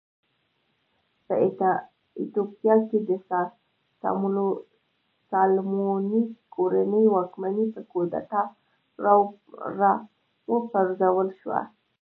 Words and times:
په 1.25 1.33
ایتوپیا 2.19 2.75
کې 2.89 2.99
د 3.07 3.09
سالومونیک 5.31 6.31
کورنۍ 6.55 7.05
واکمني 7.15 7.65
په 7.75 7.81
کودتا 7.91 8.41
راوپرځول 10.45 11.27
شوه. 11.39 11.59